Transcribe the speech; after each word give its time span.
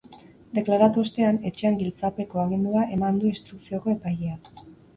Deklaratu 0.59 1.03
ostean, 1.07 1.37
etxean 1.49 1.77
giltzapetzeko 1.83 2.43
agindua 2.47 2.89
eman 2.97 3.23
du 3.25 3.31
instrukzioko 3.35 3.97
epaileak. 3.97 4.53